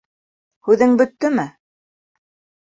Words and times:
Һүҙең 0.67 0.95
бөттөмө? 1.01 1.45